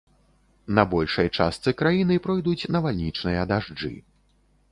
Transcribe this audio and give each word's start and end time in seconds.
На 0.79 0.85
большай 0.93 1.29
частцы 1.43 1.73
краіны 1.83 2.17
пройдуць 2.25 2.69
навальнічныя 2.77 3.41
дажджы. 3.51 3.93